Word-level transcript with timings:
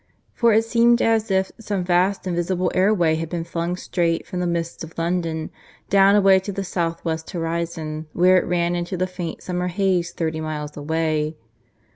For 0.33 0.51
it 0.51 0.65
seemed 0.65 0.99
as 0.99 1.29
if 1.29 1.51
some 1.59 1.83
vast 1.83 2.25
invisible 2.25 2.71
air 2.73 2.91
way 2.91 3.17
had 3.17 3.29
been 3.29 3.43
flung 3.43 3.75
straight 3.75 4.25
from 4.25 4.39
the 4.39 4.47
midst 4.47 4.83
of 4.83 4.97
London, 4.97 5.51
down 5.91 6.15
away 6.15 6.39
to 6.39 6.51
the 6.51 6.63
south 6.63 7.05
west 7.05 7.29
horizon, 7.29 8.07
where 8.11 8.37
it 8.37 8.47
ran 8.47 8.73
into 8.75 8.97
the 8.97 9.05
faint 9.05 9.43
summer 9.43 9.67
haze 9.67 10.11
thirty 10.11 10.41
miles 10.41 10.75
away. 10.75 11.37